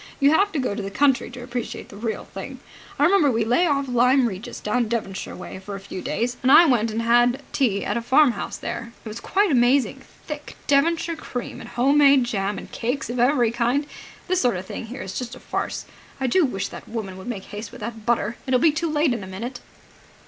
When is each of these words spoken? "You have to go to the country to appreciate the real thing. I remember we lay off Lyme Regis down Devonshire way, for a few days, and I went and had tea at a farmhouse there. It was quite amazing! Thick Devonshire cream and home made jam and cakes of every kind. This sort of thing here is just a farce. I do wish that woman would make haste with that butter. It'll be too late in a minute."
"You 0.19 0.31
have 0.31 0.51
to 0.53 0.57
go 0.59 0.73
to 0.73 0.81
the 0.81 0.89
country 0.89 1.29
to 1.29 1.43
appreciate 1.43 1.89
the 1.89 1.95
real 1.95 2.23
thing. 2.25 2.59
I 2.97 3.03
remember 3.03 3.29
we 3.29 3.45
lay 3.45 3.67
off 3.67 3.87
Lyme 3.87 4.25
Regis 4.27 4.59
down 4.59 4.87
Devonshire 4.87 5.35
way, 5.35 5.59
for 5.59 5.75
a 5.75 5.79
few 5.79 6.01
days, 6.01 6.37
and 6.41 6.51
I 6.51 6.65
went 6.65 6.89
and 6.89 7.03
had 7.03 7.43
tea 7.51 7.85
at 7.85 7.97
a 7.97 8.01
farmhouse 8.01 8.57
there. 8.57 8.93
It 9.05 9.07
was 9.07 9.19
quite 9.19 9.51
amazing! 9.51 10.01
Thick 10.25 10.55
Devonshire 10.65 11.15
cream 11.17 11.59
and 11.59 11.69
home 11.69 11.99
made 11.99 12.23
jam 12.23 12.57
and 12.57 12.71
cakes 12.71 13.11
of 13.11 13.19
every 13.19 13.51
kind. 13.51 13.85
This 14.27 14.41
sort 14.41 14.57
of 14.57 14.65
thing 14.65 14.87
here 14.87 15.03
is 15.03 15.19
just 15.19 15.35
a 15.35 15.39
farce. 15.39 15.85
I 16.19 16.25
do 16.25 16.45
wish 16.45 16.69
that 16.69 16.89
woman 16.89 17.15
would 17.19 17.27
make 17.27 17.43
haste 17.53 17.71
with 17.71 17.81
that 17.81 18.03
butter. 18.03 18.37
It'll 18.47 18.59
be 18.59 18.71
too 18.71 18.89
late 18.89 19.13
in 19.13 19.23
a 19.23 19.27
minute." 19.27 19.59